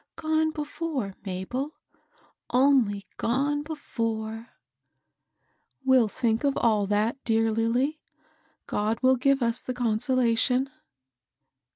[0.25, 1.75] —gone before, Mabel;
[2.49, 4.47] only gone before!
[4.99, 5.35] '*"
[5.85, 7.99] We'll thmk of all that, dear Lilly.
[8.65, 10.71] God will give us the consolation."